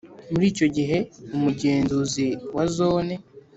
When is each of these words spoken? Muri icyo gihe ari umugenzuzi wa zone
Muri 0.31 0.45
icyo 0.51 0.67
gihe 0.75 0.97
ari 0.99 1.35
umugenzuzi 1.37 2.25
wa 2.55 2.63
zone 2.75 3.13